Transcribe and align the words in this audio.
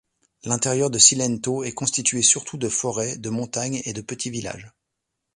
L'intérieur 0.45 0.89
de 0.89 0.97
Cilento 0.97 1.63
est 1.63 1.73
constitué 1.73 2.23
surtout 2.23 2.57
de 2.57 2.69
forêts, 2.69 3.17
de 3.17 3.29
montagnes 3.29 3.83
et 3.85 3.93
de 3.93 4.01
petits 4.01 4.31
villages. 4.31 4.71